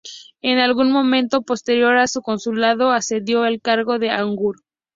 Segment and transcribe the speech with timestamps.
[0.41, 4.55] En algún momento posterior a su consulado accedió al cargo de augur.